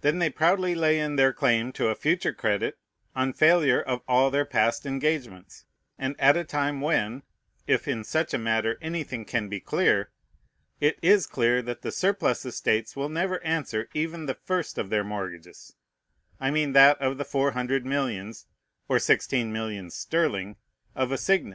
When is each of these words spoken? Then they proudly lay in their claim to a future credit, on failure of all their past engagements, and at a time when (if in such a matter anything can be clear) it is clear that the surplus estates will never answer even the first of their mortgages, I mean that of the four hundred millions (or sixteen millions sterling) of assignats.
Then 0.00 0.18
they 0.18 0.30
proudly 0.30 0.74
lay 0.74 0.98
in 0.98 1.16
their 1.16 1.30
claim 1.34 1.72
to 1.72 1.88
a 1.88 1.94
future 1.94 2.32
credit, 2.32 2.78
on 3.14 3.34
failure 3.34 3.82
of 3.82 4.00
all 4.08 4.30
their 4.30 4.46
past 4.46 4.86
engagements, 4.86 5.66
and 5.98 6.18
at 6.18 6.38
a 6.38 6.44
time 6.44 6.80
when 6.80 7.22
(if 7.66 7.86
in 7.86 8.02
such 8.02 8.32
a 8.32 8.38
matter 8.38 8.78
anything 8.80 9.26
can 9.26 9.50
be 9.50 9.60
clear) 9.60 10.10
it 10.80 10.98
is 11.02 11.26
clear 11.26 11.60
that 11.60 11.82
the 11.82 11.92
surplus 11.92 12.46
estates 12.46 12.96
will 12.96 13.10
never 13.10 13.44
answer 13.44 13.90
even 13.92 14.24
the 14.24 14.34
first 14.36 14.78
of 14.78 14.88
their 14.88 15.04
mortgages, 15.04 15.74
I 16.40 16.50
mean 16.50 16.72
that 16.72 16.98
of 17.02 17.18
the 17.18 17.24
four 17.26 17.50
hundred 17.50 17.84
millions 17.84 18.46
(or 18.88 18.98
sixteen 18.98 19.52
millions 19.52 19.94
sterling) 19.94 20.56
of 20.94 21.12
assignats. 21.12 21.50